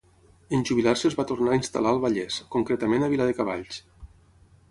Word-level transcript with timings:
En 0.57 0.63
jubilar-se 0.69 1.07
es 1.09 1.17
va 1.19 1.25
tornar 1.31 1.51
a 1.55 1.57
instal·lar 1.59 1.91
al 1.97 2.01
Vallès, 2.07 2.39
concretament 2.57 3.07
a 3.07 3.09
Viladecavalls. 3.13 3.79